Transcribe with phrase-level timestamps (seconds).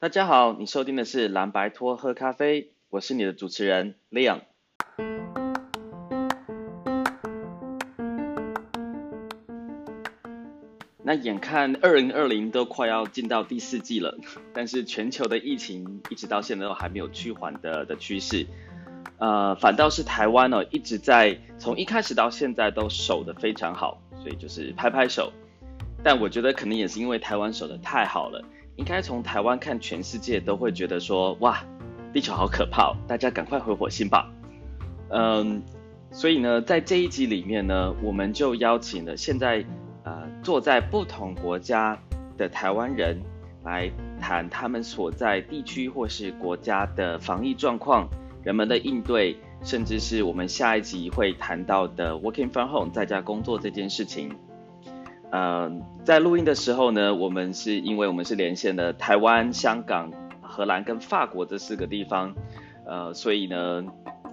[0.00, 4.42] 大家好，你收听的是蓝白托喝咖啡，我是你的主持人 Leon。
[11.02, 14.16] 那眼看二零二零都快要进到第四季了，
[14.54, 18.46] 但是全球的疫情一直到现在都还没有趋缓的的趋势，
[19.18, 25.32] 呃，反倒是台湾呢、哦、一直在从一开始到现在都守得非常好，所以就是拍拍手。
[26.04, 28.44] 但我觉得可能也是因为台湾守得太好了。
[28.78, 31.62] 应该从台湾看全世界都会觉得说，哇，
[32.12, 34.32] 地球好可怕，大家赶快回火星吧。
[35.10, 35.60] 嗯，
[36.12, 39.64] 所以呢，在这一集里面呢，我们就邀请了现在
[40.04, 41.98] 呃坐在不同国家
[42.36, 43.20] 的台湾人
[43.64, 48.08] 来谈他们所在地区或是国家的防疫状况、
[48.44, 54.30] 人们的应对，甚至是我们下一集会谈到的 working from home 在家工作这件事情。
[55.30, 55.70] 呃，
[56.04, 60.10] 在录音的时候呢，我们是因为我们是连线的台湾、香港、
[60.40, 62.34] 荷兰跟法国这四个地方，
[62.86, 63.84] 呃，所以呢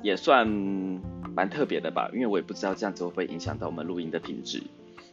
[0.02, 4.64] 也算蛮特别的吧，因为我也不知道这样子会不会影响到我们录音的品质。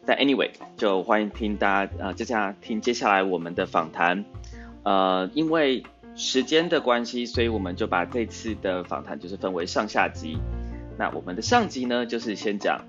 [0.06, 4.24] 但 anyway，就欢迎听大家呃接下来听接下来我们的访谈。
[4.84, 10.38] 呃，因为时间的关系，所以我们就把这次的访谈就是分为上下集。
[10.96, 12.84] 那我们的上集呢，就是先讲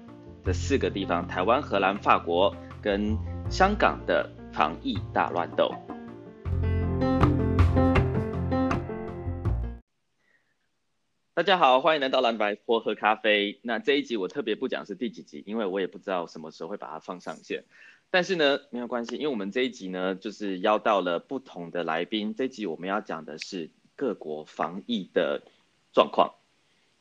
[0.45, 2.55] 这四个地方：台湾、荷兰、法国。
[2.83, 3.17] 跟
[3.49, 5.73] 香港的防疫大乱斗。
[11.33, 13.61] 大家好，欢迎来到蓝白坡喝咖啡。
[13.63, 17.63] 那这一集我特别不讲是第几集，因为我也不知道什么时候会把它放上线。
[18.11, 22.35] 但是呢，没有关系，因为我们这一集呢，就是邀到了不同的来宾。
[22.35, 25.41] 这一集我们要讲的是各国防疫的
[25.93, 26.35] 状况。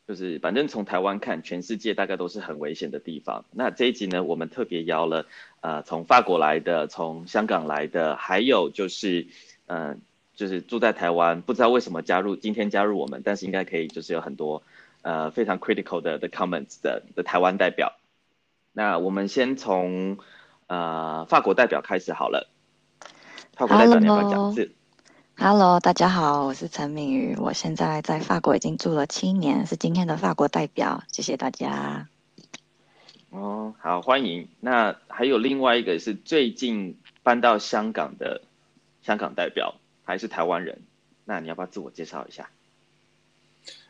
[0.08, 3.44] 就是反正从台湾看，全世界大概都是很危险的地方。
[3.52, 5.26] 那这一集呢，我们特别邀了
[5.60, 9.28] 呃从法国来的，从香港来的，还有就是
[9.66, 9.96] 嗯、呃、
[10.34, 14.62] 就是住在台湾，不知道为什么加入今天加入我们，但是应该可以就是有很多
[15.02, 17.92] 呃非常 critical 的的 comments 的的台湾代表。
[18.72, 20.18] 那我们先从
[20.66, 22.48] 呃法国代表开始好了。
[23.54, 24.72] 法国代表你要不要讲字
[25.36, 32.08] ？Hello，大家好，我是陈敏瑜，我现在在法国已经住了七年，是今天的法国代表，谢谢大家。
[33.30, 34.48] 哦，好，欢迎。
[34.60, 38.42] 那还有另外一个是最近搬到香港的
[39.02, 40.82] 香港代表，还是台湾人，
[41.24, 42.50] 那你要不要自我介绍一下？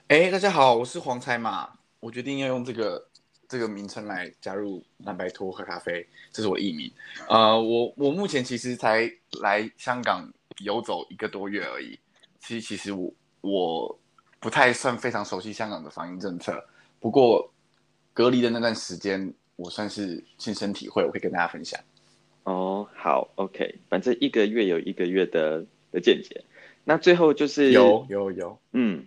[0.09, 1.69] 哎，大家好，我是黄彩马，
[2.01, 3.09] 我决定要用这个
[3.47, 6.91] 这个名称来加入蓝白托喝咖啡，这是我艺名。
[7.29, 9.11] 呃，我我目前其实才
[9.43, 10.33] 来香港。
[10.63, 11.99] 游走一个多月而已，
[12.41, 13.99] 其实其实我我
[14.41, 16.65] 不太算非常熟悉香港的防疫政策，
[16.99, 17.53] 不过
[18.13, 21.81] 隔离的那段时间，我算是亲身体会，我可以跟大家分享。
[22.45, 26.45] 哦，好，OK，反正一个月有一个月的的见解。
[26.85, 29.07] 那最后就是有有有，嗯，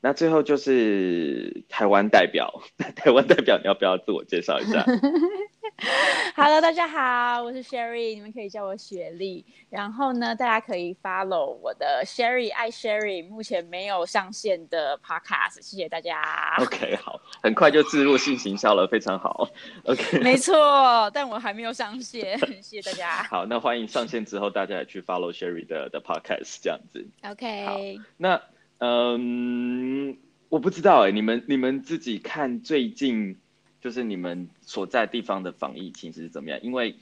[0.00, 2.60] 那最后就是台湾代表，
[2.96, 4.84] 台湾代表你要不要自我介绍一下？
[6.36, 9.44] Hello，大家好，我是 Sherry，你们可以叫我雪莉。
[9.68, 16.22] 然后呢，大家可以 follow 我的 Sherry 爱 Sherry，目前没有上线的 Podcast，谢谢大家。
[16.58, 19.48] OK，好，很快就自入性行销了，非常好。
[19.84, 23.22] OK，没错，但我还没有上线， 谢谢大家。
[23.24, 27.06] 好，那欢迎上线之后大家也去 follow Sherry 的的 Podcast，这样子。
[27.22, 27.76] OK，好，
[28.16, 28.40] 那
[28.78, 30.16] 嗯，
[30.48, 33.38] 我不知道哎，你们你们自己看最近。
[33.82, 36.58] 就是你们所在地方的防疫情形是怎么样？
[36.62, 36.94] 因为，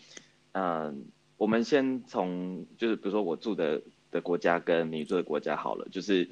[0.52, 0.94] 嗯、呃，
[1.36, 6.24] 我们先从就是比如说我住的的国家跟你住的国家好了，就是，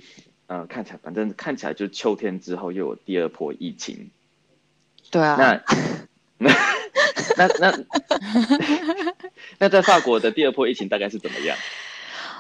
[0.47, 4.11] 嗯、呃，看起来反正看起来就是秋天之后又有第二波疫情。
[5.11, 5.37] 对啊。
[5.37, 5.63] 那
[6.39, 6.51] 那
[7.37, 7.85] 那那
[9.61, 11.57] 那在法国的第二波疫情大概是怎么样？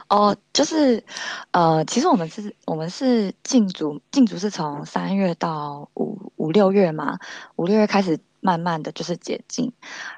[0.08, 1.04] 哦，就是，
[1.50, 7.18] 呃，其实我们是，我们是禁足，禁足是从三月到五五六月嘛，
[7.56, 9.70] 五六月开始慢慢的就是解禁，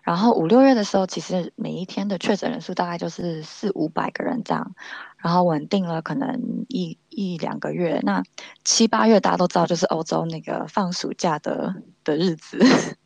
[0.05, 4.77] 然后五六月的时候，其实每一天的确诊人数大概就是四五百个人这样，
[5.17, 8.23] 然后稳定了可能一一两个月，那
[8.65, 11.75] 七八月大家都知道就是欧洲那个放暑假的
[12.05, 12.61] 的日子，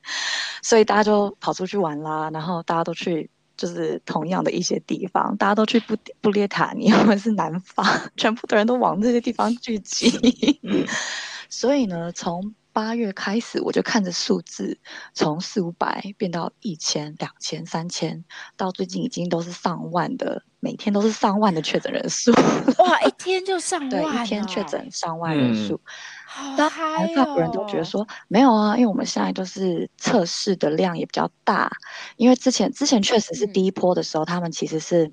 [0.63, 3.31] 所以大家就跑出去玩啦，然后大家都去。
[3.57, 7.85] 就是同样的一些地方，大家都去布布列塔尼，或者 是南方，
[8.17, 10.11] 全部的人都往这些地方聚集。
[11.49, 14.77] 所以呢，从八月开始，我就看着数字
[15.15, 18.25] 从四五百变到一千、两千、三千，
[18.57, 22.33] 到最近已经都是上万的，每天都是上万的确诊人数。
[22.83, 25.77] 哇，一天就上万，对，一天确诊上万人数。
[26.37, 31.71] 嗯当然，法国人都觉得说没有啊，因为我们现在都是测试的量也比较大，
[32.17, 35.13] 因为之前之前确实是第一波的时候，他们其实是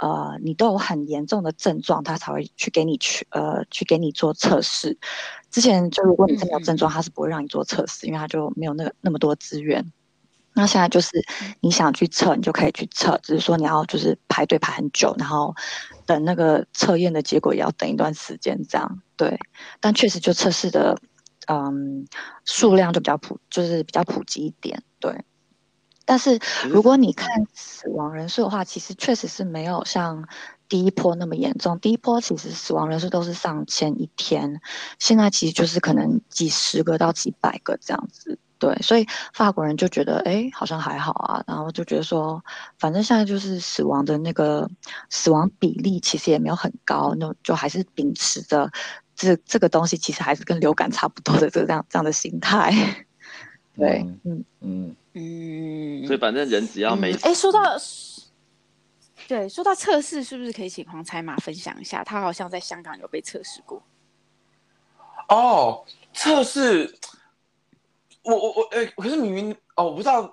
[0.00, 4.96] 呃，你都有很严重的症状，他才会去给你去呃去给你做测试。
[5.50, 9.92] 之前就如果你真的有症状，他是不会让你做测试，因为他就没有那个那么多资源。
[10.54, 11.10] 那现在就是
[11.60, 15.54] 你想去测，你就可以去测，只是说你要就是排队排很久，然后
[16.06, 19.02] 等那个测验的结果也要等一段时间这样。
[19.16, 19.38] 对，
[19.80, 20.96] 但确实就测试的
[21.46, 22.06] 嗯
[22.44, 24.82] 数量就比较普，就是比较普及一点。
[24.98, 25.14] 对。
[26.10, 30.26] 但是如果你看死亡人数的话，其实确实是没有像
[30.68, 31.78] 第一波那么严重。
[31.78, 34.60] 第一波其实死亡人数都是上千一天，
[34.98, 38.36] 现在其实就是可能几十个到几百个这样子。
[38.58, 42.44] 对，所以法国人就觉得，哎，好像还好啊，然后就觉得说，
[42.76, 44.68] 反正现在就是死亡的那个
[45.10, 48.68] 死亡比例其实也没有很高，那就还是秉持着
[49.14, 53.06] 这这个东西其实还是跟流感差不多的这样这样的心态。
[53.80, 54.96] 对，嗯嗯。
[55.12, 57.60] 嗯，所以反正人只要没哎、嗯，说到
[59.26, 62.04] 对，说到测试，是不是可以请黄彩马分享一下？
[62.04, 63.82] 他好像在香港有被测试过。
[65.28, 65.84] 哦，
[66.14, 66.96] 测试，
[68.22, 70.32] 我我我哎，可是明明哦，我不知道，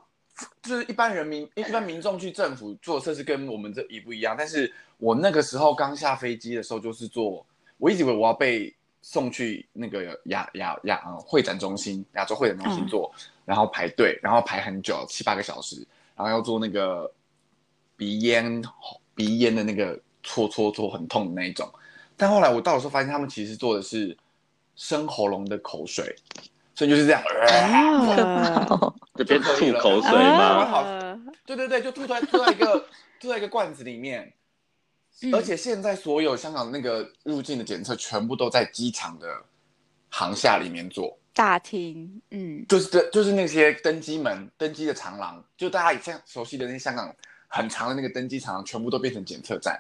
[0.62, 4.36] 就是一般人民一般民众去政府做测试，跟我们这一不一样。
[4.38, 7.44] 但是我那个时候刚下飞机的时候，就是做，
[7.80, 13.12] 我一直以为我要被送去那个亚亚亚会展中心，亚洲会展中心做。
[13.16, 15.78] 嗯然后排队，然后排很久，七八个小时，
[16.18, 17.10] 然后要做那个
[17.96, 18.62] 鼻咽
[19.16, 21.66] 鼻咽的那个搓搓搓，很痛的那一种。
[22.18, 24.18] 但后来我到的时候发现，他们其实做的是
[24.76, 26.14] 生喉咙的口水，
[26.76, 27.24] 所以就是这样，
[29.16, 31.18] 就变吐口水嘛。
[31.46, 32.86] 对对对，就吐在吐在一个
[33.22, 34.34] 吐在一个罐子里面。
[35.32, 39.26] 而且现在所有香港那个入境的检测，全部都在机场的
[40.10, 41.18] 航厦里面做。
[41.38, 47.16] 大厅，嗯，就是的，就是那些登机门、登机的长廊，就大家以前熟悉的那些香港
[47.48, 49.80] 很长的那个登机长廊，全部都变成检测站，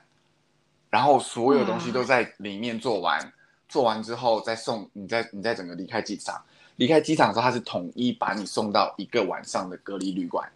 [0.91, 3.33] 然后所有东西都在里面做完，嗯、
[3.67, 6.39] 做完之后再送你再你再整个离开机场，
[6.75, 10.47] 离开机场的时候，他是统一把你送到一个晚上的隔离旅馆，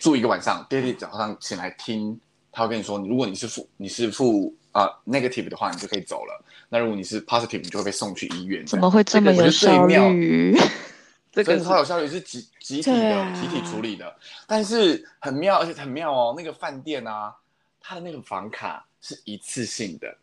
[0.00, 2.20] 住一个晚上，第二天早上醒来听，
[2.50, 6.44] 他会跟你说，如果你是负你是负啊、呃、negative 的话，你就可以走了。
[6.74, 8.66] 那如果你是 positive，你就会被送去医院。
[8.66, 10.58] 怎么会这么有效率？
[11.30, 14.12] 这个超有效率，是集集体的、啊、集体处理的，
[14.48, 16.34] 但是很妙，而且很妙哦。
[16.36, 17.32] 那个饭店啊，
[17.80, 20.16] 它的那个房卡是一次性的，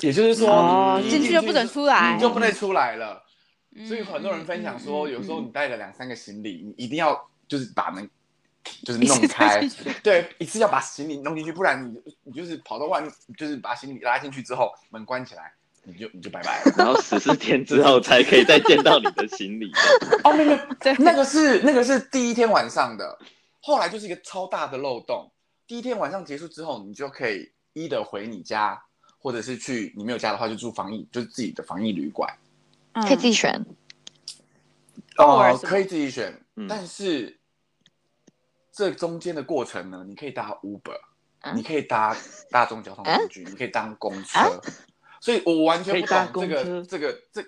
[0.00, 3.22] 也就是说，哦、进去就不准出来，你就不能出来了。
[3.76, 8.08] 嗯、所以很多人分享说，嗯、有时候你带了两三个行李，嗯、你一定要就是把门。
[8.84, 9.66] 就是弄开，
[10.02, 15.52] 对，一次要把行李弄进去，不然你你就是跑到外面，就是把行李拉进去之后，门关起来，
[15.84, 16.72] 你就你就拜拜了。
[16.76, 19.72] 然后十四天之后才可以再见到你的行李。
[20.24, 23.18] 哦，那个 对，那个是那个是第一天晚上的，
[23.60, 25.30] 后来就是一个超大的漏洞。
[25.66, 28.80] 第一天晚上结束之后，你就可以一的回你家，
[29.18, 32.30] 或者是去你没有家的话就住防疫，就是自己的防疫旅馆，
[32.92, 33.64] 嗯、可以自己选。
[35.16, 37.39] 哦、呃，可以自己选，嗯、但是。
[38.80, 40.98] 这中间的过程呢，你可以搭 Uber，、
[41.42, 42.16] 嗯、你可以搭
[42.50, 44.48] 大众交通工具，嗯、你可以当公车，啊、
[45.20, 47.42] 所以我完全不懂这个这个这，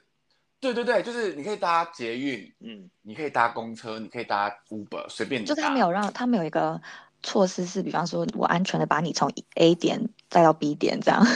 [0.60, 5.46] 对对对，就是你可以搭捷运，嗯，你可以搭公车，你可以搭 Uber，随便你。
[5.46, 6.78] 就他没有让他没有一个
[7.22, 11.26] 措施是，比方说我安全的把你从 A 点带到 B 点这样。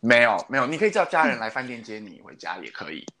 [0.00, 3.14] 没 有没有，你可以叫家人来饭店接你回家也可以，嗯、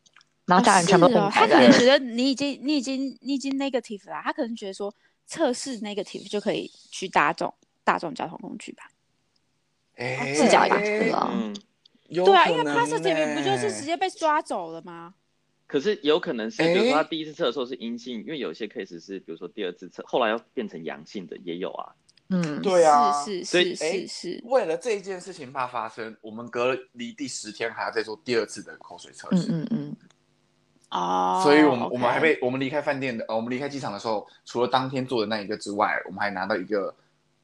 [0.46, 1.46] 然后家人全部分开、哦。
[1.46, 4.92] 他可能觉得你已经你已经你已经 negative 了，他可能觉得说。
[5.30, 8.90] 测试 negative 就可以去搭众大众交通工具吧？
[9.94, 11.54] 哎，自驾游车嗯，
[12.08, 15.14] 对啊，因为 positive 不就是直接被抓走了吗？
[15.68, 21.94] 可是有可能是，比如说他第一次测的时候是阴性，因为有些 case 是，比如说第二次测后来要变成阳性的也有啊。
[22.30, 24.40] 嗯，对啊，是是是是。
[24.46, 29.46] 为了这一件事情怕发生，我们隔离第十天还要再做第二次的口水测试。
[29.50, 29.96] 嗯嗯。
[30.90, 31.92] 哦，oh, 所以我们 okay.
[31.92, 36.94] 我们还被我们离开饭店的，呃，我们离开机场的时候，除了当天做的那一个之外，我们还拿到一个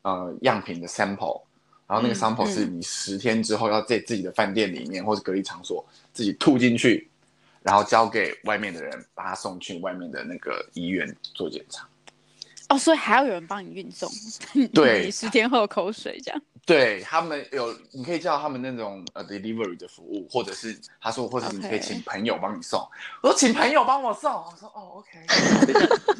[0.03, 1.43] 呃样品的 sample，
[1.87, 7.09] 然后那个 sample 是你十天之后要在自己的饭店里面或者隔离场所自己吐进去，
[7.63, 11.85] 然后交给外面的人，把他送去外面的那个医院做检查。
[12.69, 14.11] 哦，oh, 所以还要有人帮你运送，
[14.75, 16.43] 对，你十天后口水这样。
[16.67, 22.81] 对他们有，你可以叫他们那种呃 delivery 的服务，或者是他说，或者是你可以请朋友帮你送。
[23.23, 25.11] 我说请朋友帮我送，我说哦 OK，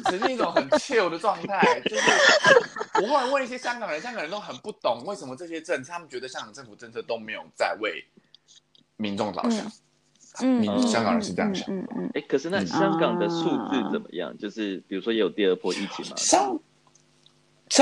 [0.05, 1.81] 只是一种很 chill 的状态。
[1.81, 2.01] 就是
[3.01, 8.05] 我后来问一些香港人，香港人都很不懂为什么这些政策，他们觉得香港政府政策都没有在为
[8.95, 9.69] 民众着想。
[10.39, 11.67] 嗯，嗯香港人是这样想。
[11.69, 12.05] 嗯嗯。
[12.13, 14.31] 哎、嗯，可是那香港的数字怎么样？
[14.31, 16.15] 嗯、就是比如说也有第二波疫情吗？
[16.15, 16.57] 香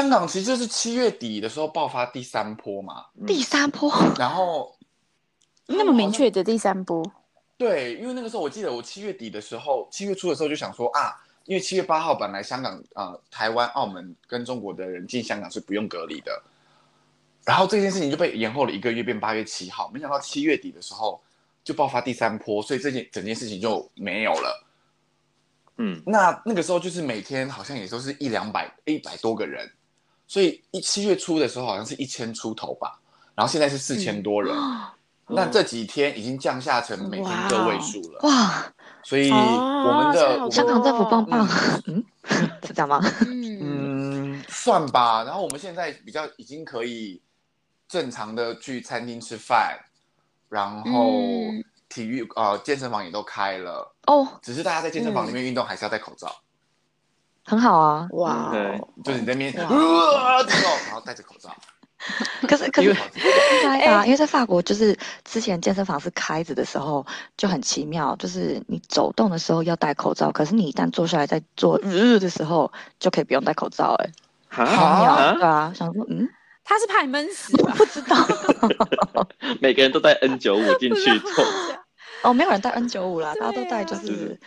[0.09, 4.75] 港其实就是七月底的时候爆发第三波嘛，第三波，然后
[5.67, 7.03] 那么明确的第三波。
[7.57, 11.15] 对，因为那个时候我记得我七月底的时候，七月初的时候就想说啊，
[11.45, 16.43] 因为七月八号本来香港呃台湾、澳门跟中国的人进香港是不用隔离的，
[17.45, 21.21] 然后这件事情就被延后了一个月，变八月七号，没想到七月底的时候
[21.63, 24.64] 就爆发第三波，所以这件整件事情就没有了。
[25.77, 29.69] 嗯，那那个时候就是每天好像也都是一两百、一百多个人，
[30.27, 32.99] 所以一七月初的时候好像是一千出头吧，
[33.35, 34.55] 然后现在是四千多人。
[34.55, 34.81] 嗯
[35.27, 38.19] 那这几天已经降下成每天个位数了。
[38.21, 38.63] 哇，
[39.01, 41.49] 所以我们的香港政府棒棒，
[41.87, 42.03] 嗯，
[42.61, 43.01] 是这样吗？
[43.25, 45.23] 嗯，算吧。
[45.23, 47.19] 然后我们现在比较已经可以
[47.87, 49.79] 正常的去餐厅吃饭，
[50.47, 51.09] 然后
[51.89, 56.33] 体育呃健身房也都开了哦，只是大家在健身房里面运动还是要戴口罩，
[57.45, 61.49] 很好啊，哇，对，就是你在那边然后戴着口罩。
[62.47, 62.95] 可是可是应
[63.63, 67.03] 该啊，因为在法国，就是之前健身房是开着的时候
[67.35, 74.11] 就很奇妙，就是你走动的时候要戴口罩，可是你一旦坐下来在做日的时候就可以不用戴口罩，哎，
[74.49, 74.63] 好
[75.01, 76.29] 妙，对啊，想说嗯，
[76.65, 78.17] 他是怕你闷死，我不知道，
[79.61, 81.45] 每个人都带 N 九五 进去做，
[82.23, 84.37] 哦，没有人带 N 九五啦，大家都带就是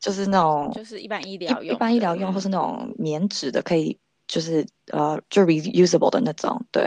[0.00, 3.98] 就是那种就是一般医疗用，一般医疗用或是那种棉质的可以。
[4.26, 6.82] 就是呃，就 reusable 的那种，对，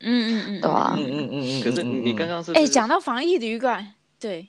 [0.00, 0.94] 嗯嗯，对啊？
[0.96, 1.62] 嗯嗯嗯嗯。
[1.62, 4.48] 可是你刚刚是哎，讲到防疫旅馆，对，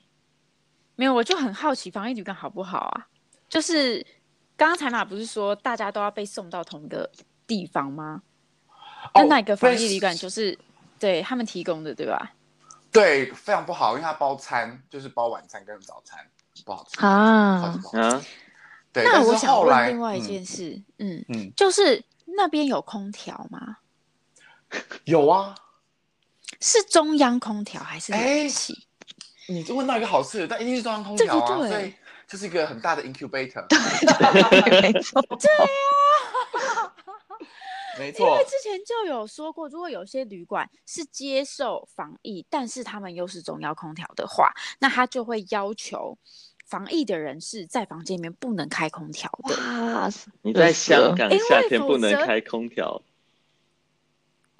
[0.96, 3.06] 没有，我就很好奇防疫旅馆好不好啊？
[3.46, 4.04] 就是
[4.56, 7.10] 刚刚才马不是说大家都要被送到同一个
[7.46, 8.22] 地方吗？
[9.14, 10.58] 那那个防疫旅馆就是
[10.98, 12.32] 对他们提供的，对吧？
[12.92, 16.18] 对，非常不好，因为他包餐，就是包晚餐跟早餐，
[16.64, 18.22] 不好吃啊嗯。
[18.92, 22.04] 对，那我想问另外一件事，嗯嗯，就是。
[22.36, 23.76] 那边有空调吗？
[25.04, 25.54] 有啊，
[26.58, 28.88] 是中央空调还是冷气？
[29.46, 31.94] 你就问到一个好事，但一定是中央空调啊，所以
[32.26, 33.64] 这是一个很大的 incubator。
[34.80, 35.50] 没错，对
[36.72, 36.92] 啊，
[37.98, 38.26] 没错。
[38.26, 46.16] 因为之前就有说过，如果有些旅馆是接受防疫，但是他们又是中央空调的话，那他就会要求。
[46.66, 49.54] 防疫的人是在房间里面不能开空调的。
[49.54, 50.08] 哇，
[50.40, 53.02] 你在香港夏天不能开空调？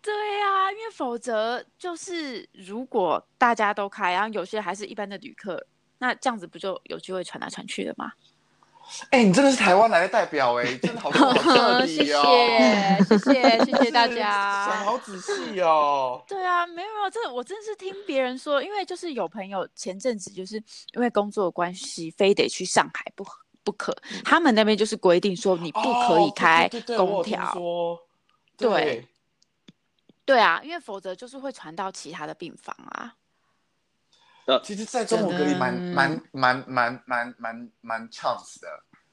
[0.02, 0.12] 对
[0.42, 8.12] 啊，因为否则就是如果大家都开，然后有些还是一般的旅客，那这样子不就有机会传来传去的吗？
[9.10, 12.24] 哎、欸，你真的是台湾来的代表哎、欸，真的好彻底 哦！
[13.00, 16.22] 谢谢，谢谢，谢谢大家，想好仔细哦。
[16.28, 20.56] 对啊，没有没有，这我真的是听别人说，因为就是有朋友前阵子就是
[20.94, 23.24] 因为工作关系，非得去上海不
[23.62, 27.98] 不可，他们那边就是规定说你不可以开空调。
[28.56, 29.06] 对，
[30.24, 33.14] 对啊，因为否则就是会传到其他的病房啊。
[34.46, 38.68] 呃，其实，在中国隔离蛮蛮蛮蛮蛮蛮蛮 chance 的。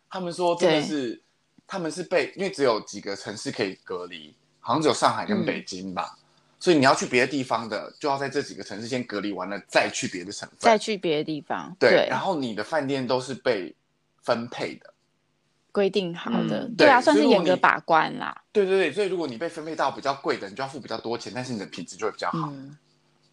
[0.10, 1.22] 他们说真的是，
[1.66, 6.18] 他们是被因为只有几个城市可以隔离，好像只有上海跟北京吧。
[6.60, 11.76] 所以你要去别的地方的，就要在这几个城市先隔离完了，再去别的城份，再去别的地方。
[11.80, 13.74] 对，然后你的饭店都是被
[14.22, 14.94] 分配的，
[15.72, 16.70] 规定好的。
[16.78, 18.44] 对啊，算是严格把关啦。
[18.52, 22.54] 对对对，所以如果你被分配到比较贵的，你就要付比较多钱，但是你的品质就会比较好。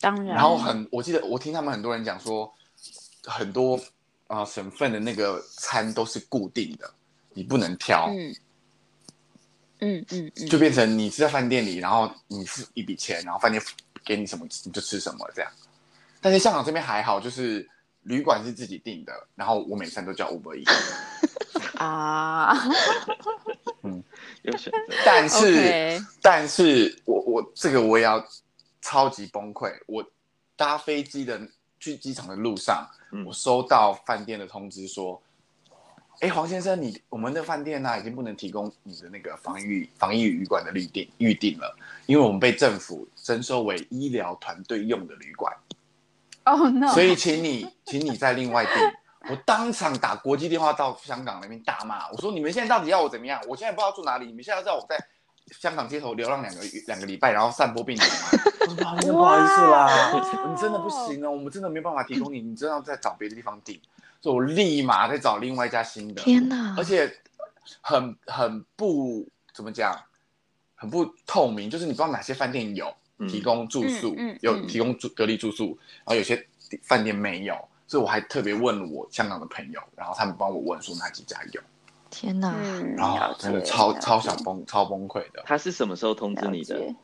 [0.00, 2.52] 当然，然后很，我记得我听他们很多人讲说，
[3.24, 3.76] 很多
[4.28, 6.88] 啊、呃、省份的那个餐都是固定的，
[7.34, 8.08] 你不能挑。
[8.10, 8.34] 嗯
[9.80, 13.62] 嗯嗯，嗯就变成你是在饭店里，然后你付一笔钱，然后饭店
[14.04, 15.50] 给你什么你就吃什么这样。
[16.20, 17.68] 但是香港这边还好，就是
[18.02, 22.54] 旅馆是自己订的，然后我每餐都叫 Uber Eats 啊，
[23.82, 24.02] 嗯，
[24.42, 24.94] 有选择。
[25.04, 26.06] 但是，Okay.
[26.22, 28.24] 但是我我这个我也要。
[28.80, 29.72] 超级崩溃！
[29.86, 30.04] 我
[30.56, 31.40] 搭飞机的
[31.78, 35.20] 去机场的路上，嗯、我收到饭店的通知说
[36.20, 45.52] ：“哎，黄先生，你我们的饭店呢、啊、已经不能提供你的那个防疫防疫旅馆的预订预订了，因为我们被政府征收为医疗团队用的旅馆。
[46.44, 46.88] 哦、oh, no！
[46.88, 48.74] 所以请你请你再另外订。
[49.30, 53.40] 我当场打国际电话到香港那边大骂，我说：你们现在到底要我怎么样？
[53.46, 54.96] 我现在不知道住哪里，你们现在知道我在。”
[55.50, 58.76] 香港街头流浪两个两个礼拜，然后散播病毒吗？
[58.76, 63.80] 不好意思，不好意思啦，你真的不行哦，我们真的没办法提供你，你真的要再找别的地方订。
[64.20, 66.20] 所以我立马再找另外一家新的。
[66.22, 66.74] 天哪！
[66.76, 67.10] 而且
[67.80, 69.96] 很很不怎么讲，
[70.74, 72.92] 很不透明，就是你不知道哪些饭店有
[73.28, 76.46] 提供住宿，嗯、有提供住隔离住宿，然后有些
[76.82, 81.60] 饭店没有，所以我还特别问了我香港的朋友，然后他们帮我问说哪几家有。
[82.10, 82.54] 天哪！
[82.96, 85.42] 然后真的超超想崩，超崩溃的。
[85.44, 86.94] 他是什么时候通知你的？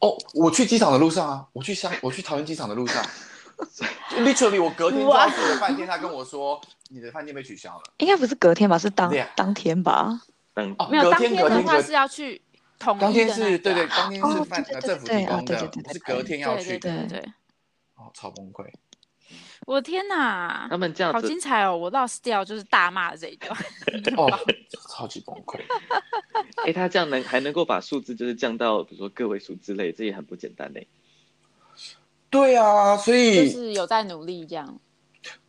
[0.00, 3.02] 哦，我去机场的路上啊，我去香，我去桃园机场的路上，
[4.18, 7.82] literally 我隔天就要住的饭店，他跟我说你的饭店被取消了。
[7.98, 8.76] 应该不是隔天吧？
[8.76, 10.20] 是当当天吧？
[10.54, 12.42] 嗯哦，没有，当天隔天的话是要去。
[12.78, 15.58] 当天是对对，当天是饭政府提供的，
[15.90, 16.76] 是隔天要去。
[16.78, 17.18] 对对对。
[17.94, 18.66] 哦，超崩溃。
[19.66, 20.66] 我天哪！
[20.68, 21.76] 他们这样好精彩哦！
[21.76, 23.50] 我 lost 掉就是大骂的这一段。
[24.16, 24.30] 哦，
[24.90, 25.58] 超级崩溃。
[26.66, 30.80] 哎，他这样能还能够把数字就是降到比如说个位数之类，这也很不简单呢。
[32.30, 34.78] 对啊，所以就是有在努力这样。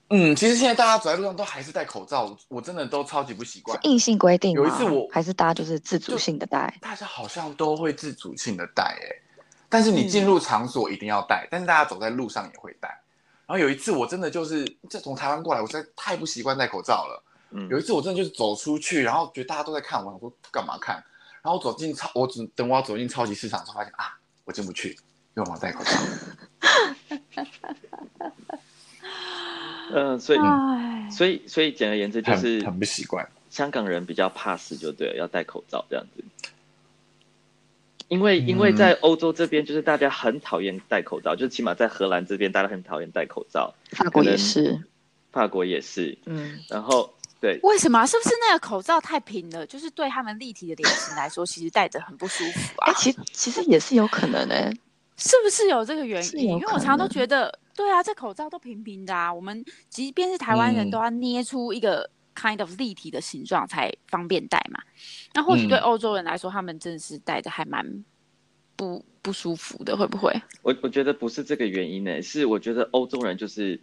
[0.09, 3.77] 嗯，其实现在大家走在路上都还是戴口罩，我真的都超级不习惯。
[3.83, 6.73] 硬性规定，有一次我还是大家就是自主性的戴。
[6.79, 9.35] 大家好像都会自主性的戴，哎，
[9.67, 13.01] 但是你进入场所一定要戴，嗯、但是大家走在路上也会戴。
[13.47, 17.23] 然后有一次我真的就是这从台湾过来，我实在太不习惯戴口罩了。
[17.51, 20.95] 嗯，有一次我真的就是走出去，然后觉得大家都在看我，我说干嘛看？
[21.41, 24.97] 然后我走进超，我只等我要走进超级市场的时候，发现啊，我进不去，
[25.35, 25.91] 因为我戴口罩。
[29.93, 30.39] 嗯，所以，
[31.11, 33.29] 所以，所以，简而言之，就是很，很不习惯。
[33.51, 36.23] 香港人比较怕死，就对了，要戴口罩这样子。
[38.07, 43.73] 因为，因为在欧洲这边，就是大家很讨厌戴口罩，就起码在荷兰这边，大家很讨厌戴口罩。
[43.91, 44.79] 法国也是，
[45.31, 46.17] 法国也是。
[46.25, 48.05] 嗯，然后，对，为什么？
[48.05, 49.65] 是不是那个口罩太平了？
[49.65, 52.91] 就是对他们立体的脸型来说，其实戴着很不舒服啊。
[52.91, 54.71] 哎、欸，其实其实也是有可能的、欸，
[55.17, 56.51] 是不是有这个原因？
[56.51, 57.59] 因为我常常都觉得。
[57.77, 59.33] 对啊，这口罩都平平的啊。
[59.33, 64.79] 我们即便是台湾人都要捏出一个 kind of 立体的形状才方便戴嘛。
[65.33, 68.03] 那或许对欧洲人来说，嗯、他们真的是戴的还蛮
[68.75, 70.33] 不不舒服的，会不会？
[70.61, 73.79] 我我觉得不是这个原因呢，是我觉得欧洲人就是，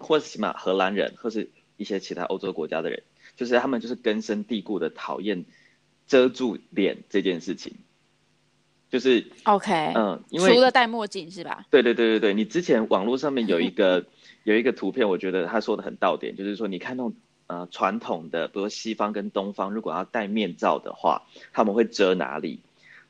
[0.00, 3.02] 或是起码荷兰人，或是一些其他欧洲国家的人，
[3.36, 5.44] 就是他们就是根深蒂固的讨厌
[6.06, 7.72] 遮住脸这件事情。
[8.88, 11.66] 就是 OK，嗯，因为除了戴墨镜是吧？
[11.70, 14.06] 对对对对对，你之前网络上面有一 个
[14.44, 17.12] 有一个图片，我觉得他说的很到点，就是说你看那种
[17.46, 22.60] 呃传统的，比如说西方跟东方，如果要戴面罩的话，他们会遮哪里？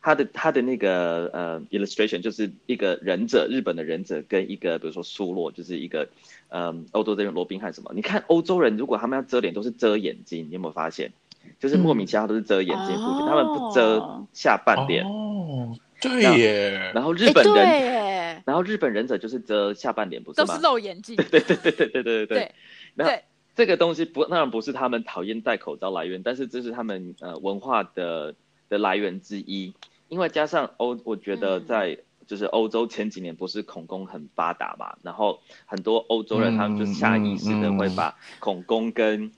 [0.02, 6.08] 他的他的那个呃 illustration 就是一个忍者，日本的忍者跟一个比如说苏洛，就是一个
[6.48, 7.90] 嗯欧洲这边罗宾汉什么？
[7.92, 11.12] 你看欧洲人如果他们要遮脸，都是遮眼睛，你有没有发现？
[11.58, 15.04] 就是莫名其妙都是遮眼睛附近，嗯、他们不遮下半脸。
[15.04, 16.92] 哦，对耶。
[16.94, 20.46] 然后日本人，欸、然后日本忍者就是遮下半脸，不是吗？
[20.46, 21.16] 都是露眼睛。
[21.16, 22.54] 对对对对对对对对。
[22.96, 23.24] 对。
[23.56, 28.36] 这个东西不，当然不是他们讨厌戴口罩来源，但是这是他们呃文化的
[28.68, 29.74] 的来源之一。
[30.08, 39.32] 因为加上欧，我觉得在就是欧洲前几年不是恐攻很发达嘛，嗯、然后很多欧洲人他们就下意识的会把恐攻跟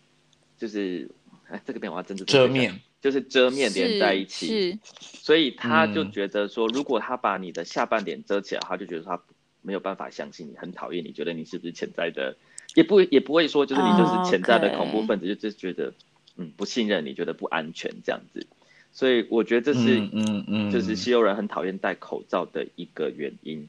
[0.58, 1.10] 就是。
[1.50, 9.18] 哎，这个电话真的遮面，就是遮面连在一起，所以他就觉得说，如果他把你的下半脸遮起来，他就觉得他
[9.62, 12.36] 没有办法相信你，很讨厌你，觉得你是不是潜在的，
[12.78, 15.92] 也不也不会说就是你就是潜在的恐怖分子，就就觉得
[16.36, 18.46] 嗯不信任你，觉得不安全这样子，
[18.92, 23.68] 所以我觉得这是嗯嗯，就是西欧人很讨厌戴口罩的一个原因。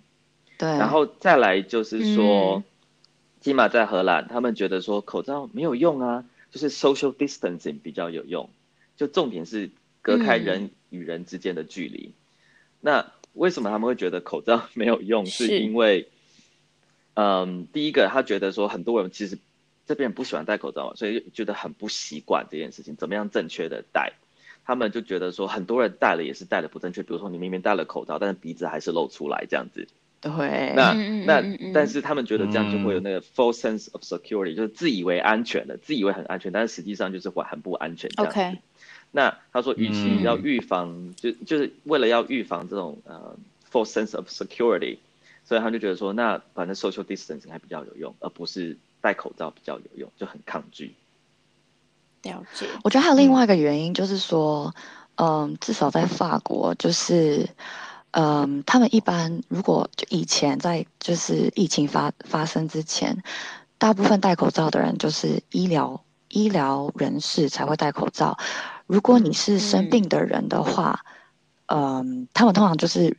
[0.59, 2.63] 对，然后再来就是说，
[3.41, 6.25] 起码在荷兰，他们觉得说口罩没有用啊。
[6.51, 8.49] 就是 social distancing 比较有用，
[8.97, 9.69] 就重点是
[10.01, 12.07] 隔开人与人之间的距离。
[12.07, 12.13] 嗯、
[12.81, 15.27] 那为什么他们会觉得口罩 没有用？
[15.27, 16.07] 是因为，是
[17.19, 19.37] 嗯，第一个他觉得说很多人其实
[19.85, 24.13] 这边不喜欢戴口罩，所以觉得很不习惯这件事情，怎么样正确的戴？
[24.63, 29.87] 他们就觉得说很多人戴了也是戴的不正确，比如说你明明戴了口罩，但是鼻子还是露出来这样子。
[30.21, 30.93] 对，那
[31.25, 31.41] 那
[31.73, 38.39] 但是他们觉得这样就会有那个 false sense of security，、嗯、就是自以为安全的，自以为很安全，但是实际上就是会很不安全这样子。
[38.39, 38.57] Okay.
[39.11, 43.35] 那他说，与其要预防，嗯、就就是为了要预防这种呃
[43.71, 44.97] false sense of security，
[45.49, 50.93] 所以他就觉得说，那反正 social distancing 还比较有用，而不是戴口罩比较有用，就很抗拒。
[52.21, 52.67] 了解。
[52.83, 54.75] 我觉得还有另外一个原因，就是说，
[55.15, 57.49] 嗯、呃，至少在法国就是。
[58.11, 63.21] 嗯，他们一般如果就以前在就是疫情发发生之前，
[63.77, 68.35] 大部分戴口罩的人就是医疗医疗人士才会戴口罩。
[68.87, 71.05] 如果你是生病的人的话，
[71.67, 73.15] 嗯，嗯，他们通常就是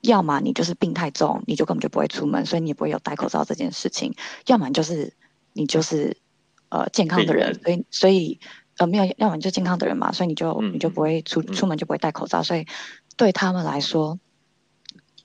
[0.00, 4.12] 要么你就是病太重，你就根本就不会出门，所以你也不会有戴口罩这件事情；
[4.46, 5.14] 要么就是
[5.52, 6.16] 你就是
[6.68, 8.40] 呃健康的人，所以所以
[8.78, 12.66] 呃没有，要么你就健康的人嘛，所以你就你就不会出出门就不会戴口罩，所以
[13.16, 14.18] 对他们来说。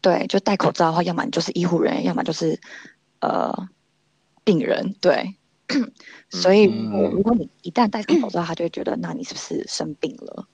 [0.01, 2.61] 对，就戴口罩的话，要么你就是医护人员，要么就是
[3.21, 3.67] 呃
[4.43, 4.93] 病人。
[5.01, 5.33] 对，
[6.29, 10.47] 所以如果你一旦戴上口罩，他就会觉得那你是不是生病了？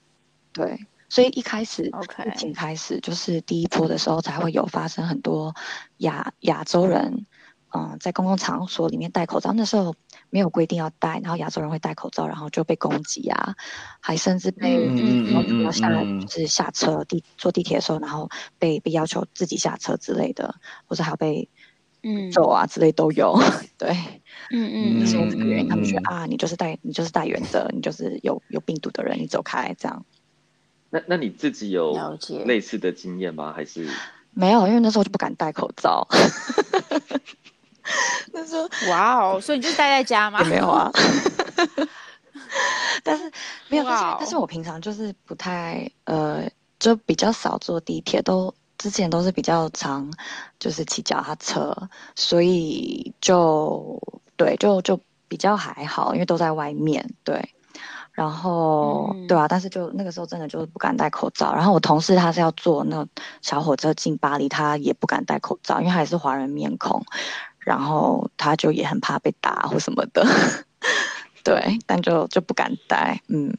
[0.53, 5.53] 对，所以一开始疫情开始就是第一波的时候才会有发生很多
[5.97, 7.25] 亚亚洲人。
[7.73, 9.95] 嗯，在公共场所里面戴口罩，那时候
[10.29, 13.55] 没有规定要戴，然后亚洲人会戴口罩，然后就被攻击啊，
[14.01, 14.75] 还甚至被
[15.31, 20.53] 要求要下来，就是下车地坐地铁的时候，然后被被要求自己下车之类的，
[20.85, 21.47] 或者还要被
[22.03, 22.29] 嗯。
[22.31, 23.37] 走啊之类都有，
[23.77, 23.89] 对，
[24.51, 30.05] 嗯嗯，就是因为这个原因，他们觉得啊，你就是带你就是带原则，你就是有有病毒的人，你走开这样。
[30.91, 33.51] 那那你自己有类似的经验吗？
[33.55, 33.89] 还是
[34.33, 34.67] 没有？
[34.67, 36.07] 因为那时候就不敢戴口罩。
[38.31, 40.89] 那时候：“哇哦，所以你就待在家吗？”没有啊，
[43.03, 43.29] 但是
[43.67, 43.83] 没有。
[43.83, 46.47] 但是，但是我平常就是不太呃，
[46.79, 50.09] 就比较少坐地铁，都之前都是比较常
[50.59, 51.75] 就是骑脚踏车，
[52.15, 53.99] 所以就
[54.37, 57.05] 对，就就比较还好，因为都在外面。
[57.23, 57.53] 对，
[58.11, 61.53] 然后、嗯、对啊，但是就那个时候真的就是不敢戴口罩。
[61.53, 63.05] 然后我同事他是要坐那
[63.41, 67.03] 小火车进巴黎，他也不敢戴口罩，因为他也是华人面孔。
[67.59, 70.25] 然后他就也很怕被打或什么的，
[71.45, 73.55] 对，但就就不敢戴，嗯。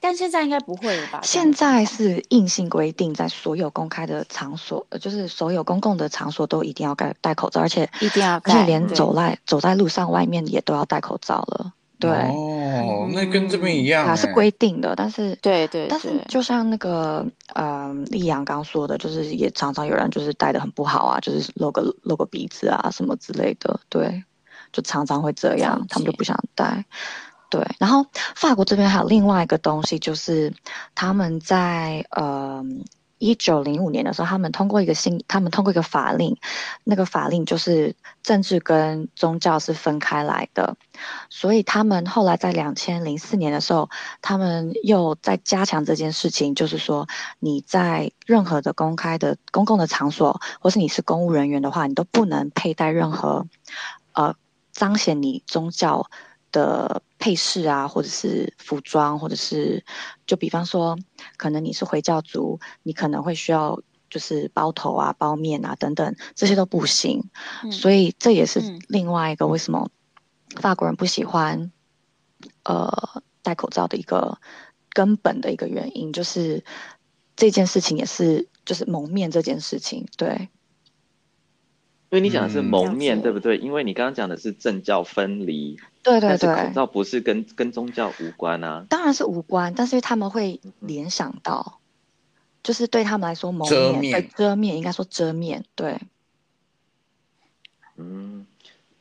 [0.00, 1.20] 但现在应该不会了吧？
[1.22, 11.74] 现在是硬性规定，在所有公开的场所，就是所有公共的场所都一定要戴戴口罩，而且一定要，而且连走在走在路上外面也都要戴口罩了。
[12.00, 24.24] 对哦，那跟这边一样，啊是规定的，但是对，对对，但是就像那个呃，丽阳刚说的，就是也常常有人就是戴的很不好啊，就是露个露个鼻子啊什么之类的，对，
[24.72, 26.84] 就常常会这样，他们就不想戴。
[27.50, 30.52] 对，然后法国这边还有另外一个东西，就是
[30.94, 32.64] 他们在呃。
[33.20, 36.34] 一九零五年的时候，他们通过一个新，他们通过一个法令，
[36.84, 40.74] 那个法令就是政治跟宗教是分开来的，
[41.28, 43.90] 所以他们后来在两千零四年的时候，
[44.22, 47.06] 他们又在加强这件事情，就是说
[47.38, 53.46] 你在任何的公开的公共的场所，或是你是公务人员的话，你都不能佩戴任何，
[54.14, 54.34] 呃，
[54.72, 56.08] 彰显你宗教
[56.50, 59.84] 的配饰啊，或者是服装，或者是
[60.26, 60.98] 就比方说，
[61.36, 63.78] 可能你是回教族，你可能会需要
[64.08, 67.22] 就是包头啊、包面啊等等，这些都不行。
[67.62, 69.90] 嗯、所以这也是另外一个为什么
[70.56, 71.70] 法国人不喜欢
[72.64, 74.40] 呃戴口罩的一个
[74.88, 76.64] 根本的一个原因，就是
[77.36, 80.48] 这件事情也是就是蒙面这件事情，对。
[82.10, 83.56] 因为你讲的是蒙面，嗯、对不对？
[83.58, 88.84] 因为你刚刚讲的是政教分离，对对对，但是口罩不是跟跟宗教无关啊。
[88.88, 91.80] 当然是无关，但是他们会联想到，嗯、
[92.64, 95.96] 就是对他们来说蒙面，遮面，遮面应该说遮面，对。
[97.96, 98.44] 嗯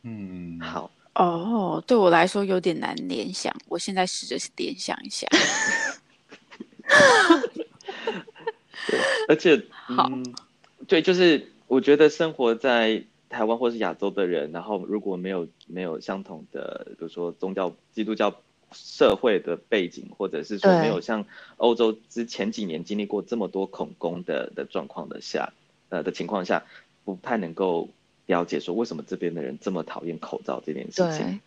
[0.04, 5.28] 嗯，好哦，对我来说有点难联想，我现在试着联想一下。
[9.28, 10.36] 而且好、嗯，
[10.88, 11.52] 对，就是。
[11.69, 21.25] 我觉得生活在台湾或是亚洲的人，然后如果没有没有相同的，比如说宗教基督教社会的背景，或者是说没有像
[21.58, 25.53] 欧洲之前几年经历过这么多恐攻的的状况的下，
[25.89, 26.65] 呃的情况下，
[27.05, 27.89] 不太能够
[28.25, 31.25] 了解说为什么这边的人这么讨厌口罩这件事情。
[31.25, 31.39] 对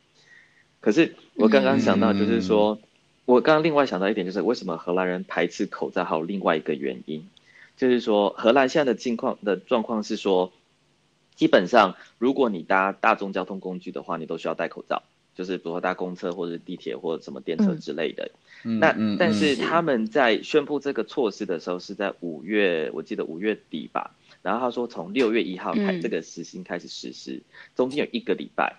[0.80, 2.88] 可是我刚刚想到，就是说，嗯、
[3.24, 7.28] 我刚刚另外想到一点，就是为什么荷兰人排斥口罩，还有另外一个原因。
[7.83, 10.53] 就是说，荷兰现在的境况的状况是说，
[11.35, 15.03] 基本上如果你搭大众交通工具的话，你都需要戴口罩，
[15.35, 18.31] 就是比如说搭公车或者地铁或者什么电车之类的。
[18.62, 24.14] 嗯、那、嗯、但是他们在宣布这个措施的时候是在五月，我记得五月底吧。
[24.42, 28.77] 然后他说从六月一号开这个实行开始实施，嗯、中间有一个礼拜。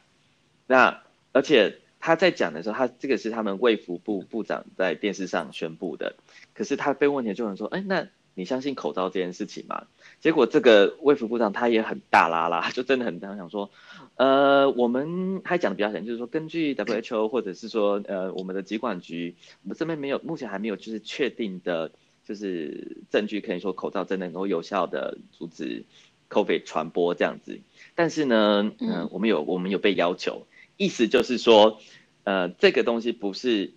[0.65, 6.15] 那而且他在讲的时候，他这个是他们卫福部部长在电视上宣布的。
[6.53, 8.07] 可是他被问起就有人说，哎，那。
[8.35, 9.85] 你相信口罩这件事情吗？
[10.19, 13.69] 结果这个卫福部长他也很大拉拉，就真的很想说，
[14.15, 21.91] 呃，我们还讲的比较详，就是说根据 WHO 或者是说呃我们的疾管局，我们这边没有，目前还没有就是确定的，
[22.25, 25.83] 就是证据可以说口罩真的能够有效的阻止
[26.29, 27.59] COVID 传播这样子。
[27.93, 31.79] 但是呢，嗯、呃，我们有我们有被要求，意思就是说，
[32.23, 33.73] 呃，这个东西不是。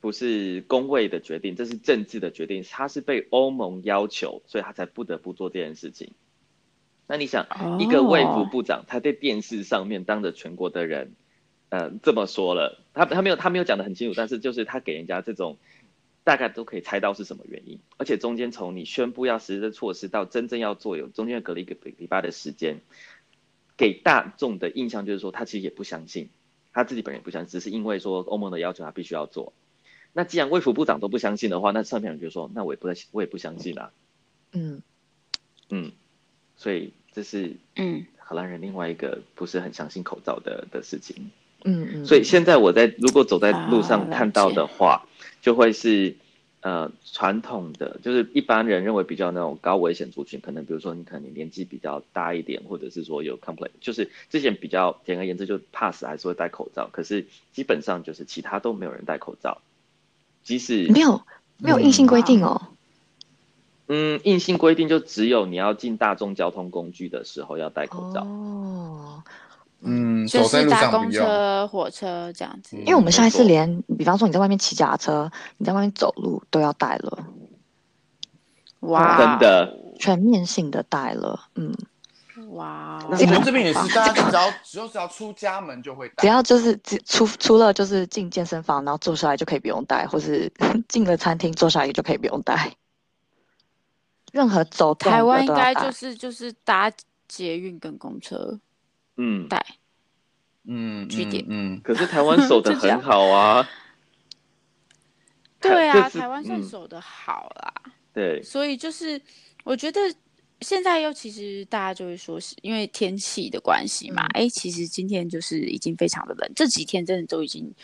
[0.00, 2.62] 不是工位的决定，这是政治的决定。
[2.62, 6.12] 他是被欧盟要求，所以他才不得不做这件事情。
[7.08, 11.12] 那你想，哦、一个卫福部长，他在电视上面当着全国的人，
[11.68, 15.56] 呃，这么说了，他他没有他没有讲的很清楚，但是就是他给人家这种
[16.24, 17.78] 大概都可以猜到是什么原因。
[17.96, 22.80] 而且中间从你宣布要实施的措施到真正要做，有中间隔了一个礼拜的时间，
[23.76, 26.28] 给大众的印象就是说他其实也不相信。
[26.72, 29.52] 他自己本人也不相信，只是因为说欧盟的要求他必须要做。
[30.16, 33.92] 那既然卫福部长都不相信的话，那上面人就说，那我也不我也不相信啦。
[34.52, 34.80] 嗯
[35.68, 35.92] 嗯，
[36.56, 41.30] 所以这是嗯荷兰人另外一个不是很相信口罩的的事情。
[41.64, 45.06] 嗯嗯，所以现在我在如果走在路上看到的话，
[45.42, 46.16] 就会是。
[46.62, 59.62] 呃，传统的就是一般人认为比较那种高危险族群，可能比如说你可能年纪比较大一点，或者是说有 complaint，就是之前比较简而言之就怕死还是会戴口罩，可是基本上就是其他都没有人戴口罩，
[60.46, 61.20] 即使没有
[61.58, 62.68] 没有硬性规定哦。
[63.88, 68.22] 嗯，硬性规定就只有你要进大众交通工具的时候要戴口罩。
[68.22, 69.22] 哦。
[69.80, 72.76] 嗯，就是搭公车、火车这样子。
[72.78, 77.26] 因为我们现在是连，比方说你在外面骑脚踏车，你在外面走路都要戴了。
[78.80, 81.48] 哇，真的，全面性的戴了。
[81.56, 81.74] 嗯，
[82.56, 90.50] 哇，我们这边也是，大家只要只要只要出家门就会戴，只要就是出除了就是进健身房，然后坐下来就可以不用戴，或是
[90.88, 92.72] 进了餐厅坐下来就可以不用戴。
[94.32, 96.92] 任何走台湾应该就是就是搭
[97.28, 98.58] 捷运跟公车。
[99.16, 99.64] 嗯，带，
[100.64, 103.66] 嗯，据点，嗯，可是台湾守的很好啊。
[105.58, 107.72] 对啊，台湾算守的好啦。
[108.12, 109.20] 对，所以就是
[109.64, 110.00] 我觉得
[110.60, 114.26] 现在又其实大家就会说是因为天气的关系嘛。
[114.34, 117.74] 哎，其实今天就是已经非常的冷，这几天真的都已经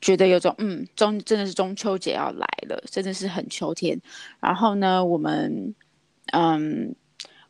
[0.00, 4.00] 觉得有种嗯中真的是中秋节要来了，真的是很秋天。
[4.40, 5.74] 然后呢，我们
[6.32, 6.94] 嗯。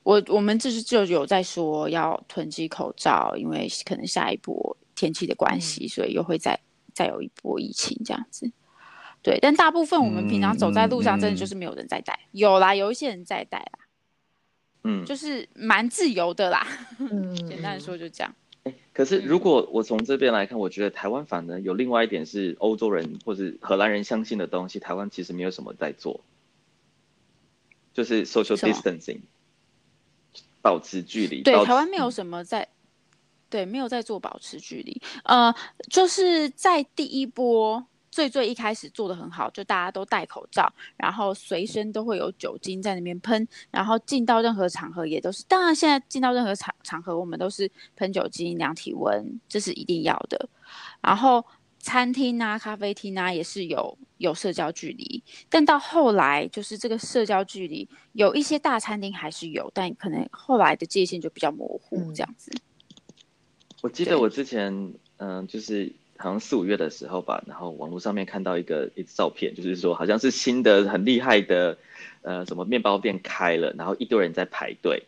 [0.07, 6.57] 我我们就是就有在说要囤积口罩，因为可能下一波天气的关系，嗯、所以又会再
[6.95, 8.49] 再有一波疫情这样子。
[9.21, 13.86] 对，但大部分我们平常走在路上，真的就是没有人在戴，有啦，有一些人在戴啦，
[14.87, 16.67] 嗯，就是蛮自由的啦。
[16.99, 18.35] 嗯，简单说就这样。
[18.65, 26.21] 欸、可是如果我从这边来看，我觉得台湾反而有另外一点是欧洲人或是荷兰人相信的东西，台湾其实没有什么在做，
[27.93, 29.21] 就是 social distancing。
[30.63, 31.43] 保持距离。
[31.43, 32.67] 对，台湾没有什么在，
[33.49, 35.01] 对，没有在做保持距离。
[35.23, 35.55] 呃，
[35.89, 45.45] 就是在第一波最最一开始做的很好，就大家都戴口罩，然后随身都会有酒精在那边喷，然后进到任何场合也都是。
[45.45, 50.49] 当然，现在进到任何场场合，我们都是喷酒精、量体温，这是一定要的。
[51.03, 51.45] 然后。
[51.79, 62.51] 餐厅啊，咖啡厅啊，也是有有社交距离，但到后来就是这个社交距离，有一些大餐厅还是有，但可能后来的界限就比较模糊，这样子。
[63.83, 64.73] 我记得我之前，
[65.19, 71.77] 嗯、呃，就是好像四五月的时候吧，然后网络上面看到一个一照片，就是说好像是新的很厉害的，
[72.23, 75.03] 呃，什么面包店开了，然后一堆人在排队，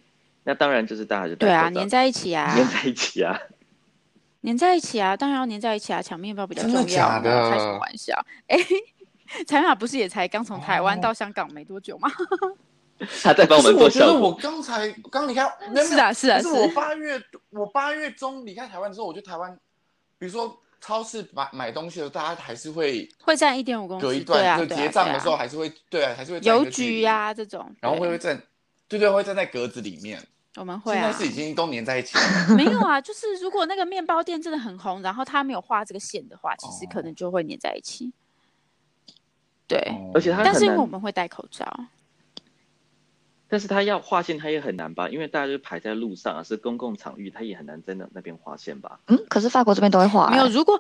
[0.45, 3.39] 那当然就是大家就对啊，黏在一起啊，黏在一起啊。
[4.43, 6.77] 黏在一起啊，当然要黏在一起啊，抢面包比较重要。
[6.79, 7.51] 真的假的？
[7.51, 8.15] 开什么玩笑？
[8.47, 8.57] 哎，
[9.47, 12.09] 彩马不是也才刚从台湾到香港没多久吗？
[13.23, 14.31] 他在帮我们做效果。
[14.31, 15.43] 我觉得我刚才刚离开，
[15.85, 16.41] 是啊是啊。
[16.41, 19.53] 是我八月我八月中离开台湾之后，我觉得台湾，
[20.19, 28.41] 比如说超市买买东西的时候，大家还是会会站一点五公尺，隔一段就结账的时候还是会对啊，还是会邮局呀这种，然后会会站，
[28.89, 30.21] 对对，会站在格子里面。
[30.57, 32.25] 我们会啊，现在是已经都粘在一起了。
[32.57, 38.13] 没有啊，就是如果那个面包店真的很红，然后他没有画这个线的话，其实可能就会粘在一起。
[39.69, 39.79] 对，
[40.15, 41.65] 而且他但是因为我们会戴口罩，
[43.49, 45.09] 但是他要划线，他也很难吧？
[45.09, 49.01] 因为大家就排在路上啊，是公共场域，他也很难在那那边划线吧？
[49.07, 50.31] 嗯，可是法国这边都会划、欸。
[50.31, 50.79] 没有，如果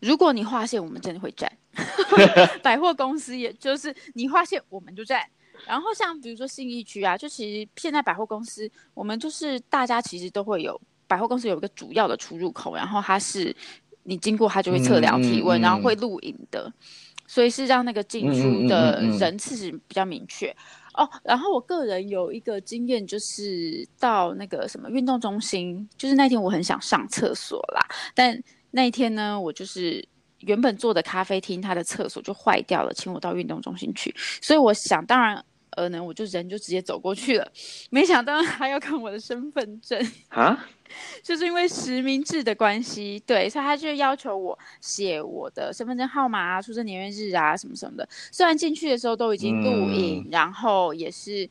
[0.00, 1.50] 如果你划线，我们真的会站。
[2.62, 5.24] 百货公司也就是你划线，我们就站。
[5.66, 13.54] 然后像比如说信义区啊，就其实现在百货公司，我们就是大家其实都会有百货公司有一个主要的出入口，然后它是
[14.02, 16.70] 你经过它就会测量体温，嗯嗯嗯、然后会录影的，
[17.26, 21.08] 所以是让那个进出的人次是比较明确、嗯嗯嗯嗯、哦。
[21.22, 30.06] 然后我个人有一个经验，就是到那个什么运动中心，就是那天我很想上厕所啦，但那一天呢，我就是。
[30.40, 34.14] 原本坐的咖啡厅，它的厕所就坏掉了，请我到运动中心去。
[34.42, 37.52] 所以我想当然呃呢，我就人就直接走过去了。
[37.88, 40.68] 没想到还要看我的身份证啊，
[41.22, 48.08] 就是因为实名制的关系，对，所以他就要求我写我的身份证号码啊、出生年月日啊什么什么的。
[48.30, 51.48] 虽然进去的时候都已经录影，嗯、然后也是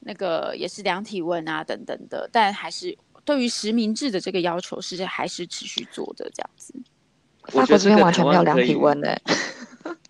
[0.00, 6.74] 那个也是量体温啊等等的，但还是对于实名制的这个要求是还是持续做的这样子。
[7.48, 9.22] 法国这边完全没有量体温的、欸，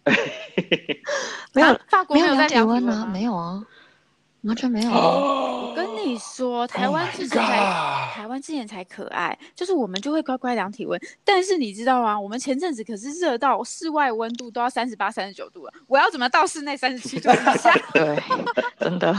[1.53, 3.63] 没有，法国没有量体温啊，没有啊，
[4.43, 4.91] 完全没有。
[4.91, 11.01] 我跟你说，台湾之前才、Oh 台湾之前才可爱，就是我们就会乖乖量体温。
[11.25, 12.19] 但是你知道吗？
[12.19, 17.73] 我们前阵子可是热到室外温度都要三十八、三十九度了，我要怎么到室内三十七度以下？
[17.93, 18.23] 对，
[18.79, 19.15] 真的，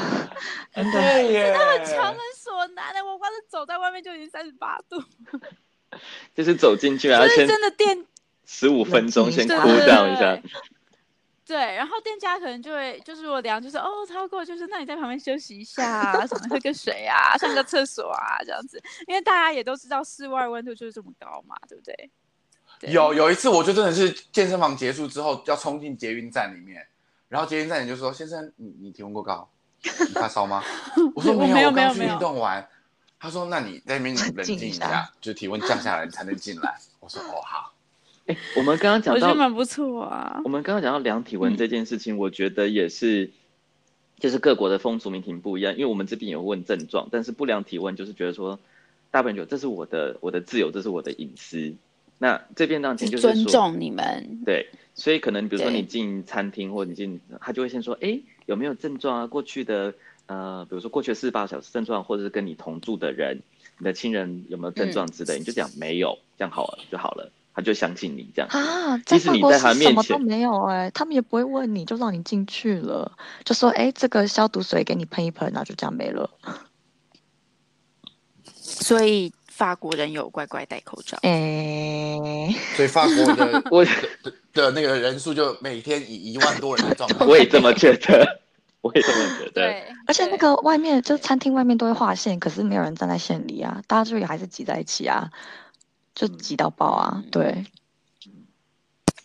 [0.73, 0.91] 真的。
[0.91, 5.03] 真的很，强人所难的，我光是走在外面就已经三十八度，
[6.33, 8.05] 就是走进去，然后先就是真的电
[8.45, 10.39] 十五分钟先对 cool down 一下。
[11.47, 22.11] 对，然后店家可能就会就是我量就是哦超过就是那你在旁边休息一下啊，什么喝个水啊，上个厕所啊这样子，因为大家也都知道室外温度就是这么高嘛，对不对？
[22.79, 26.85] 对有有一次我就真的是健身房结束之后要冲进捷运站里面，
[27.29, 29.49] 然后捷运站人就说：“先生，你你体温过高，
[29.81, 30.61] 你发烧吗？”
[31.15, 32.67] 我说：“没有，没有我刚去没有运动完。”
[33.19, 37.73] 他说：“那你在那边 冷静一静一下下，就体温降下来你才能进来。”我说：“哦好。”
[38.27, 40.49] 哎， 我们刚刚讲到我觉得蛮不错啊我。
[40.49, 43.31] 们刚刚讲到量体温这件事情，我觉得也是，
[44.19, 45.73] 就是各国的风俗民情不一样。
[45.73, 48.59] 因为我们这边有问症状，但是不量体温就是觉得说，
[49.11, 51.73] 大部分觉得这是我的我的自由，这是我的隐私。
[52.19, 59.27] 那这边当前就是说尊重你们，对，所以可能比如说你进餐厅或者你进，他就会先说，哎，有没有症状啊？
[59.27, 59.93] 过去的
[60.25, 63.39] 呃，比如说过去的四十八小时症状，或者是跟你同住的人，
[63.77, 68.47] 你的亲人有没有症状之类，嗯你就讲没有，这样好了就好了，他就相信你这样。
[68.51, 73.11] 啊，即使你在他面前什么都没有哎、他们也不会问你，就让你进去了，
[73.43, 76.29] 就说哎，这个消毒水给你喷一喷，然后就这样没了。
[78.61, 81.17] 所以法国人有乖乖戴口罩。
[81.23, 83.91] 哎，所以法国的 我的
[84.53, 87.25] 的那个人数就每天以一万多人的状态。
[87.25, 88.39] 我也这么觉得，
[88.81, 89.51] 我也这么觉得。
[89.53, 95.31] 对，而且那个外面就是餐厅外面都会画线，可是没有人站在线里啊，大家就还是挤在一起啊，
[96.17, 97.45] 就挤到爆啊，对。
[97.45, 97.65] 哎，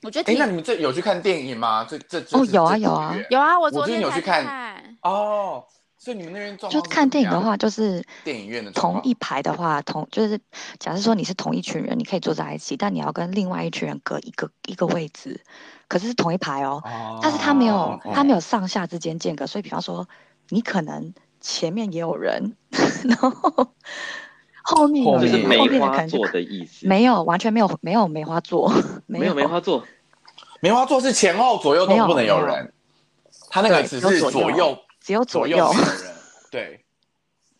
[0.02, 1.86] 我觉得哎那你们这有去看电影吗？
[1.88, 3.16] 这这这哦有啊有啊。
[3.30, 4.44] 有啊，我昨天有去看。
[4.44, 4.96] 看。
[5.00, 5.64] 哦，
[5.96, 10.38] 所以你们那边就看电影的话，就是电影院的同一排的话，同就是
[10.78, 15.40] 假设说你是同一群人，你可以坐在一起，但你要跟另外一群人隔一个一个位置，
[15.88, 17.18] 可是是同一排哦，哦。
[17.22, 18.00] 但是他没有哦。
[18.12, 20.08] 他没有上下之间间隔，所以比方说
[20.48, 22.56] 你可能前面也有人，
[23.08, 23.72] 然后
[24.62, 26.86] 后面有就是梅花座的意思。
[26.86, 28.72] 没有完全没有没有梅花座，
[29.06, 29.84] 没有梅花座，
[30.60, 32.72] 梅花座是前后左右都没有不能有人，
[33.50, 35.82] 他那个只是左右只有左左右有 人。
[36.50, 36.84] 对，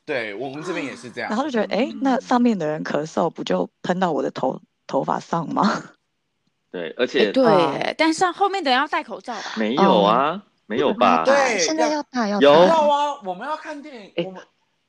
[0.04, 1.30] 对我们这边也是这样。
[1.30, 5.82] 然后就觉得哎，那上面的人咳嗽不就喷到我的头头发上吗？
[6.70, 9.40] 对，而哎且对但是后面的人要戴口罩吧？
[9.56, 11.22] 没有啊，没有吧？
[11.24, 14.42] 对现在要戴要有戴要啊，我们要看电影，哎我们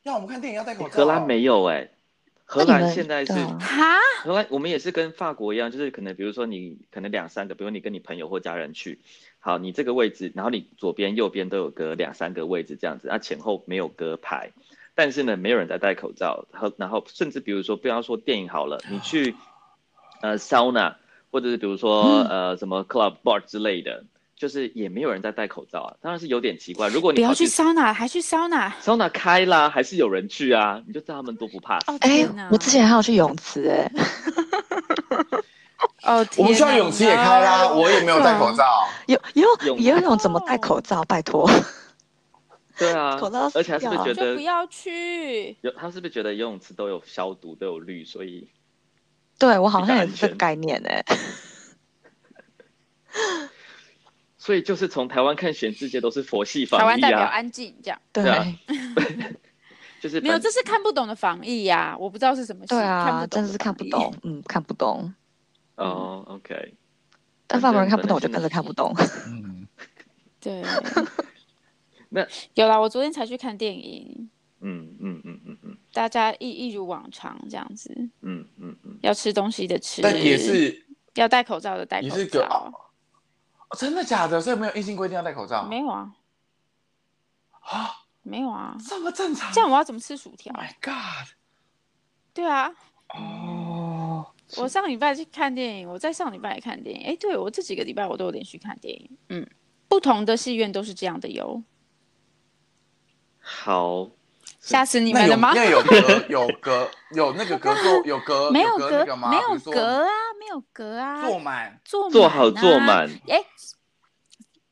[0.03, 0.95] 要我们看电影要戴口罩。
[0.95, 1.89] 荷兰没有哎，
[2.45, 8.99] 荷兰现在是哈，荷兰，我们也是跟法国一样，就是可能比如说你可能两三个，比如你跟你朋友或家人去，
[9.39, 14.51] 好，你这个位置，然后你左边右边都有隔两三个位置这样子，那前后没有隔排，
[14.93, 19.35] 但是呢，没有人在戴口罩，然后然后甚至比如说不要说电影好了，你去
[20.21, 20.95] 呃 sauna
[21.31, 24.03] 或者是比如说呃什么 club bar 之类的，
[24.43, 26.89] 就是也没有人在戴口罩啊，当然是有点奇怪。
[26.89, 28.75] 如果你要去桑拿，还去桑拿？
[28.81, 33.89] 桑拿开啦，还是有人去啊，你就知道他们多不怕哎天哪，我之前还有去泳池哎，
[36.03, 38.85] 哦，我们学校泳池也开啦，我也没有戴口罩。
[39.07, 41.01] 游游泳游泳怎么戴口罩？
[41.05, 41.49] 拜托，
[42.77, 45.55] 对啊口罩，而且他是不是觉得不要去。
[45.61, 45.71] 有？
[45.71, 48.49] 他是不是觉得游泳池都有消毒都有氯，所以
[49.39, 51.01] 对我好像也是这个概念哎。
[54.43, 58.01] 所以就是从台湾看全世界都是佛系台防疫湾代表啊，安静，这样。
[58.11, 58.23] 对。
[58.23, 58.45] 对啊。
[60.01, 62.75] 就是没有，反这是看不懂的防疫呀，我不知道是什么事。
[62.75, 65.13] 对看啊，不懂真的是看不懂，嗯，看不懂。
[65.75, 66.73] 哦，OK，
[67.47, 68.93] 但法国人看不懂，我就跟着看不懂。
[69.27, 69.65] 嗯，
[70.41, 70.61] 对，
[72.11, 74.29] 那有啦，我昨天才去看电影，
[74.59, 75.77] 嗯嗯嗯嗯嗯。
[75.93, 77.89] 大家一一如往常这样子，
[78.23, 82.91] 嗯嗯嗯，要吃东西的吃，但也是要戴口罩的戴口也是个罩，
[83.73, 84.39] 哦真的假的？
[84.39, 85.63] 所以没有硬性规定要戴口罩？
[85.63, 86.11] 没有啊，
[87.61, 89.51] 啊，没有啊，这么正常？
[89.51, 91.27] 这样我要怎么吃薯条 Oh？My God！
[92.35, 92.71] 对啊，
[93.15, 99.47] 哦，我上礼拜去看电影，我在上礼拜也看电影，哎，对我这几个礼拜我都有连续看电影，嗯，
[99.87, 101.63] 不同的戏院都是这样的哟，
[103.39, 104.07] 好，
[104.59, 105.51] 吓死你们了吗？
[105.55, 105.97] 那有隔
[106.29, 109.03] 有隔有那个隔座有隔没有隔？
[109.29, 110.09] 没有隔啊，
[110.43, 113.45] 没有隔啊，坐满坐坐好满啊坐满，哎，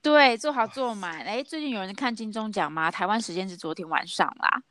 [0.02, 1.22] 对，坐好坐满。
[1.22, 2.92] 哎，最近有人看金钟奖吗？
[2.92, 4.64] 台湾时间是昨天晚上啦。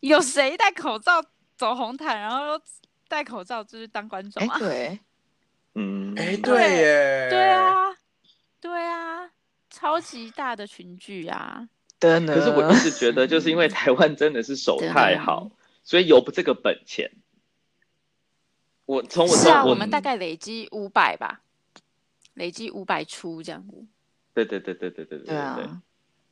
[0.00, 1.22] 有谁戴口罩
[1.56, 2.60] 走红毯，然后
[3.08, 4.58] 戴口罩就是当观众哎，啊？
[4.58, 5.00] 对，
[5.76, 7.94] 嗯，哎，对耶，对，啊，
[8.60, 9.30] 对啊，
[9.68, 11.68] 超级大的群聚啊！
[12.00, 12.20] 的。
[12.26, 15.50] 可是我一直觉得，就是因为台湾真的是手太好，
[15.84, 17.10] 所以有这个本钱。
[18.92, 21.40] 我从我是啊，我，我们大概累积五百吧，
[22.34, 23.86] 累积五百出这样子。
[24.34, 25.82] 对对对对对对对对，啊、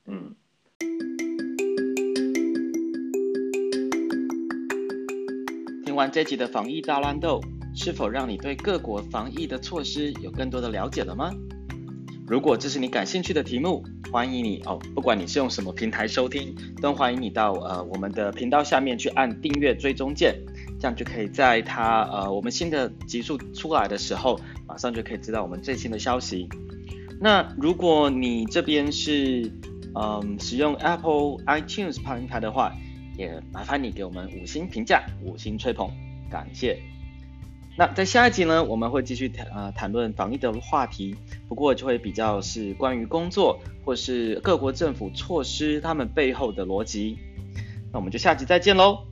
[0.05, 0.37] 嗯。
[5.87, 7.41] 听完这集的防疫大乱斗，
[7.75, 11.33] 是否让你对各国防疫的措施有更多的了解了吗？
[12.29, 13.83] 如果这是你感兴趣的题目，
[14.13, 20.39] 欢迎你哦，不管你是用什么平台收听，都欢迎你到呃我们的频道下面去按订阅追踪键，
[20.81, 26.49] 这样就可以在它呃我们新的集数出来的时候，马上就可以知道我们最新的消息。
[27.21, 29.53] 那如果你这边是
[29.95, 32.73] 嗯使用 Apple iTunes 平台的话，
[33.19, 35.91] 也麻烦你给我们五星评价，五星吹捧，
[36.31, 36.79] 感谢。
[37.77, 41.15] 那在下一集呢，我们会继续谈呃谈论防疫的话题，
[41.47, 47.19] 不过就会比较是关于工作或是各国政府措施他们背后的逻辑。
[47.93, 49.10] 那我们就下集再见喽。